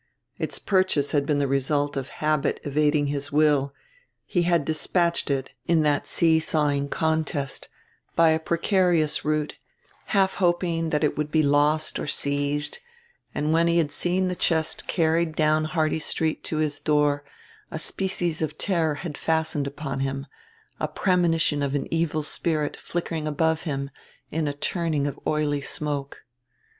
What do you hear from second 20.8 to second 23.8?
premonition of an evil spirit flickering above